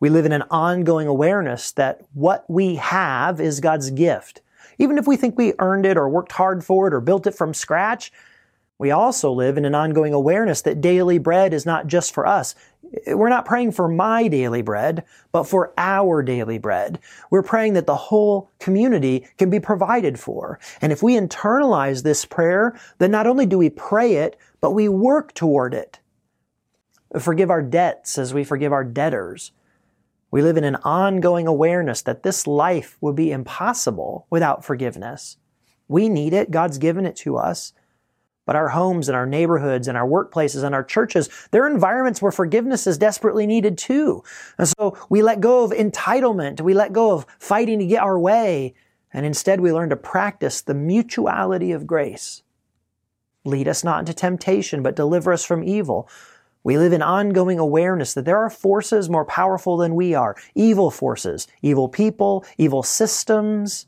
We 0.00 0.08
live 0.08 0.26
in 0.26 0.32
an 0.32 0.44
ongoing 0.50 1.06
awareness 1.06 1.72
that 1.72 2.02
what 2.12 2.48
we 2.48 2.76
have 2.76 3.40
is 3.40 3.60
God's 3.60 3.90
gift. 3.90 4.42
Even 4.78 4.98
if 4.98 5.06
we 5.06 5.16
think 5.16 5.38
we 5.38 5.54
earned 5.58 5.86
it 5.86 5.96
or 5.96 6.08
worked 6.08 6.32
hard 6.32 6.64
for 6.64 6.86
it 6.86 6.94
or 6.94 7.00
built 7.00 7.26
it 7.26 7.34
from 7.34 7.54
scratch, 7.54 8.12
we 8.78 8.90
also 8.90 9.32
live 9.32 9.56
in 9.56 9.64
an 9.64 9.74
ongoing 9.74 10.12
awareness 10.12 10.62
that 10.62 10.80
daily 10.80 11.18
bread 11.18 11.54
is 11.54 11.64
not 11.64 11.86
just 11.86 12.12
for 12.12 12.26
us. 12.26 12.54
We're 13.06 13.30
not 13.30 13.46
praying 13.46 13.72
for 13.72 13.88
my 13.88 14.28
daily 14.28 14.62
bread, 14.62 15.04
but 15.32 15.44
for 15.44 15.72
our 15.78 16.22
daily 16.22 16.58
bread. 16.58 17.00
We're 17.30 17.42
praying 17.42 17.72
that 17.72 17.86
the 17.86 17.96
whole 17.96 18.50
community 18.60 19.26
can 19.38 19.50
be 19.50 19.60
provided 19.60 20.20
for. 20.20 20.60
And 20.80 20.92
if 20.92 21.02
we 21.02 21.14
internalize 21.14 22.02
this 22.02 22.24
prayer, 22.24 22.78
then 22.98 23.10
not 23.10 23.26
only 23.26 23.46
do 23.46 23.58
we 23.58 23.70
pray 23.70 24.16
it, 24.16 24.38
but 24.60 24.72
we 24.72 24.88
work 24.88 25.32
toward 25.34 25.74
it. 25.74 25.98
Forgive 27.18 27.50
our 27.50 27.62
debts 27.62 28.18
as 28.18 28.34
we 28.34 28.44
forgive 28.44 28.72
our 28.72 28.84
debtors. 28.84 29.52
We 30.30 30.42
live 30.42 30.56
in 30.56 30.64
an 30.64 30.76
ongoing 30.76 31.46
awareness 31.46 32.02
that 32.02 32.22
this 32.22 32.46
life 32.46 32.98
would 33.00 33.16
be 33.16 33.32
impossible 33.32 34.26
without 34.28 34.64
forgiveness. 34.64 35.38
We 35.88 36.08
need 36.08 36.34
it. 36.34 36.50
God's 36.50 36.78
given 36.78 37.06
it 37.06 37.16
to 37.16 37.36
us. 37.36 37.72
But 38.46 38.56
our 38.56 38.68
homes 38.68 39.08
and 39.08 39.16
our 39.16 39.26
neighborhoods 39.26 39.88
and 39.88 39.98
our 39.98 40.08
workplaces 40.08 40.62
and 40.62 40.74
our 40.74 40.84
churches, 40.84 41.28
they're 41.50 41.66
environments 41.66 42.22
where 42.22 42.32
forgiveness 42.32 42.86
is 42.86 42.96
desperately 42.96 43.46
needed 43.46 43.76
too. 43.76 44.22
And 44.56 44.68
so 44.68 44.96
we 45.10 45.20
let 45.20 45.40
go 45.40 45.64
of 45.64 45.72
entitlement. 45.72 46.60
We 46.60 46.72
let 46.72 46.92
go 46.92 47.10
of 47.10 47.26
fighting 47.38 47.80
to 47.80 47.86
get 47.86 48.02
our 48.02 48.18
way. 48.18 48.74
And 49.12 49.26
instead 49.26 49.60
we 49.60 49.72
learn 49.72 49.90
to 49.90 49.96
practice 49.96 50.62
the 50.62 50.74
mutuality 50.74 51.72
of 51.72 51.86
grace. 51.86 52.42
Lead 53.44 53.68
us 53.68 53.84
not 53.84 54.00
into 54.00 54.14
temptation, 54.14 54.82
but 54.82 54.96
deliver 54.96 55.32
us 55.32 55.44
from 55.44 55.64
evil. 55.64 56.08
We 56.62 56.78
live 56.78 56.92
in 56.92 57.02
ongoing 57.02 57.58
awareness 57.58 58.14
that 58.14 58.24
there 58.24 58.38
are 58.38 58.50
forces 58.50 59.08
more 59.08 59.24
powerful 59.24 59.76
than 59.76 59.94
we 59.94 60.14
are. 60.14 60.36
Evil 60.54 60.90
forces, 60.90 61.46
evil 61.62 61.88
people, 61.88 62.44
evil 62.58 62.82
systems, 62.82 63.86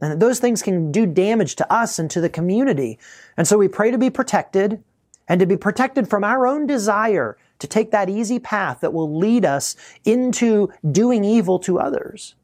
and 0.00 0.12
that 0.12 0.20
those 0.20 0.38
things 0.38 0.62
can 0.62 0.92
do 0.92 1.06
damage 1.06 1.56
to 1.56 1.72
us 1.72 1.98
and 1.98 2.10
to 2.10 2.20
the 2.20 2.28
community. 2.28 2.98
And 3.36 3.46
so 3.46 3.58
we 3.58 3.68
pray 3.68 3.90
to 3.90 3.98
be 3.98 4.10
protected 4.10 4.82
and 5.28 5.40
to 5.40 5.46
be 5.46 5.56
protected 5.56 6.08
from 6.08 6.24
our 6.24 6.46
own 6.46 6.66
desire 6.66 7.36
to 7.58 7.66
take 7.66 7.90
that 7.90 8.08
easy 8.08 8.38
path 8.38 8.80
that 8.80 8.92
will 8.92 9.18
lead 9.18 9.44
us 9.44 9.76
into 10.04 10.72
doing 10.90 11.24
evil 11.24 11.58
to 11.60 11.78
others. 11.78 12.34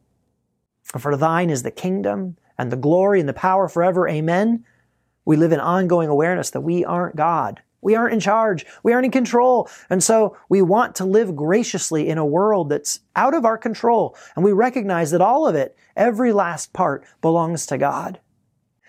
For 0.99 1.17
thine 1.17 1.51
is 1.51 1.63
the 1.63 1.71
kingdom 1.71 2.37
and 2.59 2.71
the 2.71 2.77
glory 2.77 3.21
and 3.21 3.29
the 3.29 3.33
power 3.35 3.69
forever. 3.69 4.09
Amen. 4.09 4.65
We 5.25 5.37
live 5.37 5.53
in 5.53 5.61
ongoing 5.61 6.09
awareness 6.09 6.51
that 6.51 6.61
we 6.61 6.85
aren't 6.85 7.17
God. 7.17 7.63
We 7.85 7.95
aren't 7.95 8.15
in 8.15 8.21
charge. 8.21 8.67
We 8.83 8.93
aren't 8.93 9.05
in 9.05 9.13
control. 9.13 9.69
And 9.91 10.03
so 10.03 10.37
we 10.49 10.63
want 10.63 10.97
to 10.97 11.05
live 11.05 11.37
graciously 11.37 12.09
in 12.09 12.19
a 12.19 12.27
world 12.27 12.71
that's 12.71 13.01
out 13.15 13.35
of 13.35 13.45
our 13.45 13.59
control. 13.59 14.17
And 14.35 14.45
we 14.45 14.53
recognize 14.53 15.13
that 15.13 15.21
all 15.21 15.47
of 15.47 15.55
it, 15.55 15.77
every 15.95 16.33
last 16.33 16.73
part, 16.73 17.05
belongs 17.21 17.67
to 17.67 17.79
God. 17.79 18.19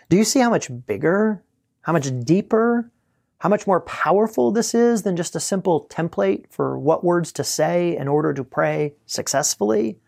Do 0.09 0.17
you 0.17 0.23
see 0.23 0.39
how 0.39 0.49
much 0.49 0.71
bigger, 0.87 1.43
how 1.81 1.93
much 1.93 2.09
deeper, 2.23 2.91
how 3.39 3.49
much 3.49 3.67
more 3.67 3.81
powerful 3.81 4.51
this 4.51 4.73
is 4.73 5.03
than 5.03 5.17
just 5.17 5.35
a 5.35 5.39
simple 5.39 5.87
template 5.89 6.45
for 6.49 6.79
what 6.79 7.03
words 7.03 7.31
to 7.33 7.43
say 7.43 7.95
in 7.97 8.07
order 8.07 8.33
to 8.33 8.43
pray 8.43 8.95
successfully? 9.05 9.99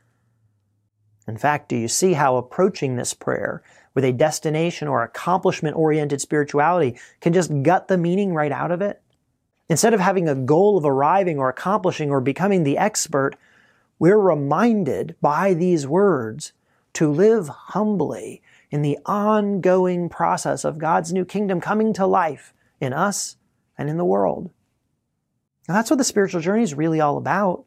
In 1.28 1.38
fact, 1.38 1.68
do 1.68 1.76
you 1.76 1.90
see 1.90 2.14
how 2.14 2.38
approaching 2.38 2.96
this 2.96 3.14
prayer 3.14 3.62
with 3.98 4.06
a 4.06 4.14
destination 4.14 4.88
or 4.88 5.02
accomplishment 5.02 5.76
oriented 5.76 6.22
spirituality 6.22 6.96
can 7.20 7.34
just 7.34 7.64
gut 7.64 7.88
the 7.88 7.98
meaning 7.98 8.32
right 8.32 8.52
out 8.52 8.70
of 8.70 8.80
it. 8.80 9.02
Instead 9.70 9.92
of 9.92 10.00
having 10.00 10.30
a 10.30 10.36
goal 10.36 10.78
of 10.78 10.86
arriving 10.86 11.40
or 11.40 11.50
accomplishing 11.50 12.12
or 12.12 12.22
becoming 12.22 12.64
the 12.64 12.78
expert, 12.78 13.36
we're 13.98 14.20
reminded 14.20 15.16
by 15.20 15.56
these 15.56 15.88
words 15.88 16.54
to 16.94 17.12
live 17.12 17.48
humbly 17.48 18.44
in 18.70 18.84
the 18.84 19.00
ongoing 19.08 20.10
process 20.10 20.64
of 20.64 20.78
God's 20.78 21.12
new 21.12 21.26
kingdom 21.26 21.60
coming 21.60 21.92
to 21.94 22.06
life 22.06 22.54
in 22.80 22.94
us 22.94 23.36
and 23.80 23.90
in 23.90 23.98
the 23.98 24.06
world. 24.06 24.52
Now, 25.68 25.74
that's 25.74 25.90
what 25.90 25.98
the 25.98 26.04
spiritual 26.04 26.42
journey 26.42 26.62
is 26.62 26.76
really 26.76 27.02
all 27.02 27.18
about. 27.18 27.66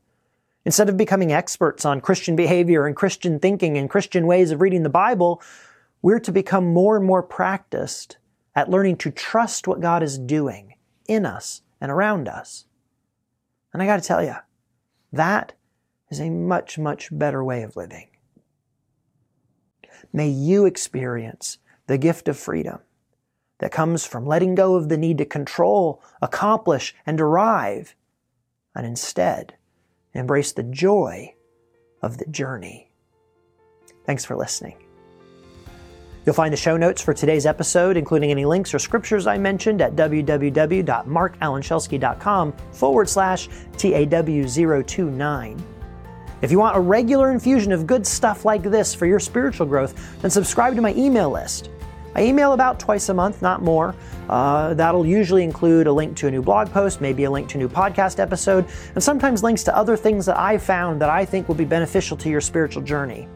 Instead 0.65 0.89
of 0.89 0.97
becoming 0.97 1.33
experts 1.33 1.85
on 1.85 2.01
Christian 2.01 2.37
behavior 2.37 2.87
and 2.87 2.95
Christian 2.95 3.41
thinking 3.41 3.77
and 3.77 3.91
Christian 3.91 4.29
ways 4.29 4.53
of 4.53 4.61
reading 4.61 4.85
the 4.85 4.89
Bible, 4.91 5.43
we're 6.03 6.21
to 6.21 6.33
become 6.33 6.67
more 6.67 6.97
and 6.97 7.05
more 7.05 7.23
practiced 7.23 8.19
at 8.55 8.71
learning 8.71 8.97
to 8.97 9.11
trust 9.11 9.69
what 9.69 9.81
God 9.81 10.03
is 10.03 10.19
doing 10.19 10.75
in 11.07 11.27
us 11.27 11.63
and 11.81 11.91
around 11.91 12.29
us. 12.29 12.67
And 13.73 13.83
I 13.83 13.87
got 13.87 14.01
to 14.01 14.07
tell 14.07 14.23
you, 14.23 14.35
that 15.13 15.53
is 16.11 16.21
a 16.21 16.31
much, 16.31 16.79
much 16.79 17.09
better 17.13 17.45
way 17.45 17.63
of 17.63 17.77
living. 17.77 18.09
May 20.13 20.29
you 20.29 20.67
experience 20.67 21.59
the 21.87 21.99
gift 21.99 22.29
of 22.29 22.37
freedom 22.37 22.81
that 23.59 23.73
comes 23.73 24.07
from 24.07 24.27
letting 24.27 24.55
go 24.55 24.75
of 24.75 24.89
the 24.89 24.97
need 24.97 25.19
to 25.19 25.25
control, 25.25 26.03
accomplish, 26.21 26.95
and 27.07 27.19
derive, 27.19 27.95
and 28.75 28.87
instead 28.87 29.55
embrace 30.15 30.53
the 30.53 30.63
joy 30.63 31.35
of 32.03 32.19
the 32.19 32.27
journey. 32.27 32.91
Thanks 34.05 34.25
for 34.25 34.37
listening. 34.37 34.90
You'll 36.27 36.35
find 36.35 36.53
the 36.53 36.57
show 36.57 36.77
notes 36.77 37.01
for 37.01 37.15
today's 37.15 37.47
episode, 37.47 37.97
including 37.97 38.31
any 38.31 38.45
links 38.45 38.75
or 38.75 38.79
scriptures 38.79 39.27
I 39.27 39.39
mentioned 39.39 39.81
at 39.81 39.97
www.marcalanschelske.com 39.97 42.53
forward 42.73 43.09
slash 43.09 43.49
TAW029. 43.49 45.63
If 46.43 46.51
you 46.51 46.59
want 46.59 46.77
a 46.77 46.81
regular 46.81 47.33
infusion 47.33 47.73
of 47.73 47.87
good 47.87 48.07
stuff 48.07 48.45
like 48.45 48.63
this 48.63 48.95
for 48.95 49.07
your 49.07 49.21
spiritual 49.21 49.67
growth, 49.67 50.21
then 50.21 50.31
subscribe 50.31 50.75
to 50.75 50.83
my 50.83 50.93
email 50.95 51.31
list. 51.31 51.71
I 52.15 52.25
email 52.25 52.53
about 52.53 52.79
twice 52.81 53.09
a 53.09 53.15
month, 53.15 53.41
not 53.41 53.63
more. 53.63 53.95
Uh, 54.29 54.75
that'll 54.75 55.07
usually 55.07 55.45
include 55.45 55.87
a 55.87 55.93
link 55.93 56.17
to 56.19 56.27
a 56.27 56.31
new 56.31 56.43
blog 56.43 56.69
post, 56.71 57.01
maybe 57.01 57.25
a 57.25 57.31
link 57.31 57.49
to 57.51 57.59
a 57.59 57.61
new 57.61 57.69
podcast 57.69 58.19
episode, 58.19 58.67
and 58.95 59.03
sometimes 59.03 59.43
links 59.43 59.63
to 59.65 59.77
other 59.77 59.97
things 59.97 60.27
that 60.27 60.39
I 60.39 60.59
found 60.59 61.01
that 61.01 61.09
I 61.09 61.25
think 61.25 61.49
will 61.49 61.55
be 61.55 61.65
beneficial 61.65 62.17
to 62.19 62.29
your 62.29 62.41
spiritual 62.41 62.83
journey. 62.83 63.29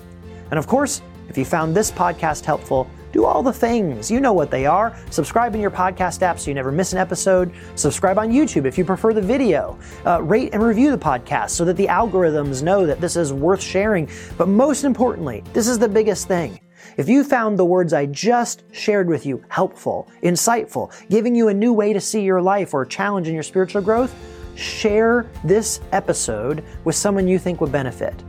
And 0.50 0.59
of 0.59 0.67
course, 0.67 1.03
if 1.28 1.38
you 1.38 1.45
found 1.45 1.75
this 1.75 1.90
podcast 1.90 2.45
helpful, 2.45 2.88
do 3.14 3.25
all 3.25 3.45
the 3.45 3.52
things. 3.52 4.11
You 4.11 4.19
know 4.19 4.33
what 4.33 4.50
they 4.50 4.66
are. 4.66 4.97
Subscribe 5.11 5.54
in 5.54 5.61
your 5.61 5.71
podcast 5.71 6.21
app 6.23 6.40
so 6.40 6.50
you 6.50 6.54
never 6.54 6.73
miss 6.73 6.93
an 6.93 6.99
episode. 6.99 7.52
Subscribe 7.76 8.19
on 8.19 8.31
YouTube 8.31 8.66
if 8.66 8.76
you 8.76 8.85
prefer 8.85 9.14
the 9.14 9.23
video. 9.23 9.78
Uh, 10.04 10.21
rate 10.21 10.52
and 10.52 10.61
review 10.61 10.90
the 10.90 10.99
podcast 10.99 11.50
so 11.50 11.64
that 11.64 11.76
the 11.76 11.87
algorithms 11.87 12.62
know 12.62 12.85
that 12.87 13.00
this 13.00 13.14
is 13.14 13.33
worth 13.33 13.62
sharing. 13.62 14.11
But 14.37 14.49
most 14.49 14.83
importantly, 14.83 15.45
this 15.52 15.69
is 15.69 15.78
the 15.78 15.88
biggest 15.88 16.26
thing. 16.26 16.59
If 16.97 17.09
you 17.09 17.23
found 17.23 17.57
the 17.57 17.64
words 17.64 17.93
I 17.93 18.07
just 18.07 18.64
shared 18.73 19.09
with 19.09 19.25
you 19.25 19.45
helpful, 19.49 20.11
insightful, 20.25 20.93
giving 21.09 21.37
you 21.37 21.49
a 21.49 21.54
new 21.54 21.73
way 21.73 21.93
to 21.93 22.00
see 22.00 22.23
your 22.23 22.43
life 22.43 22.75
or 22.75 22.85
challenging 22.85 23.35
your 23.35 23.45
spiritual 23.45 23.81
growth, 23.81 24.12
share 24.57 25.31
this 25.45 25.81
episode 25.93 26.64
with 26.83 26.97
someone 26.97 27.28
you 27.28 27.38
think 27.38 27.61
would 27.61 27.73
benefit. 27.73 28.23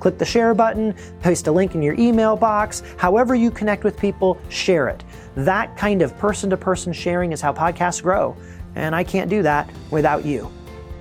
Click 0.00 0.18
the 0.18 0.24
share 0.24 0.54
button, 0.54 0.94
paste 1.20 1.46
a 1.46 1.52
link 1.52 1.74
in 1.74 1.82
your 1.82 1.94
email 1.94 2.36
box. 2.36 2.82
However, 2.96 3.34
you 3.34 3.50
connect 3.50 3.84
with 3.84 3.96
people, 3.96 4.38
share 4.48 4.88
it. 4.88 5.02
That 5.34 5.76
kind 5.76 6.02
of 6.02 6.16
person 6.18 6.50
to 6.50 6.56
person 6.56 6.92
sharing 6.92 7.32
is 7.32 7.40
how 7.40 7.52
podcasts 7.52 8.02
grow. 8.02 8.36
And 8.74 8.94
I 8.94 9.02
can't 9.02 9.28
do 9.28 9.42
that 9.42 9.70
without 9.90 10.24
you. 10.24 10.50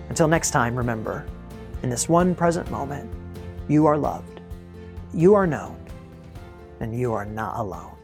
Until 0.09 0.27
next 0.27 0.51
time, 0.51 0.75
remember 0.75 1.25
in 1.83 1.89
this 1.89 2.09
one 2.09 2.33
present 2.33 2.71
moment, 2.71 3.09
you 3.67 3.85
are 3.85 3.97
loved, 3.97 4.41
you 5.13 5.35
are 5.35 5.45
known, 5.45 5.77
and 6.79 6.97
you 6.97 7.13
are 7.13 7.25
not 7.25 7.59
alone. 7.59 7.96